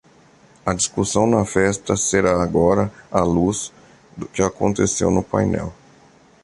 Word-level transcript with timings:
A 0.65 0.73
discussão 0.73 1.27
na 1.27 1.45
festa 1.45 1.95
será 1.95 2.41
agora 2.41 2.91
à 3.11 3.19
luz 3.21 3.71
do 4.17 4.27
que 4.27 4.41
aconteceu 4.41 5.11
no 5.11 5.21
painel. 5.21 5.71